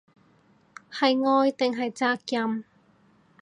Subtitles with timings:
[0.91, 2.65] 係愛定係責任